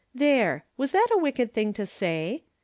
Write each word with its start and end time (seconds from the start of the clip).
There! 0.15 0.65
Was 0.77 0.93
that 0.93 1.09
a 1.13 1.19
wicked 1.19 1.53
thing 1.53 1.73
to 1.73 1.85
say? 1.85 2.41